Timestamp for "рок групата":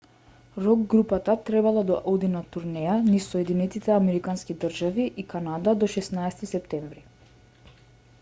0.65-1.33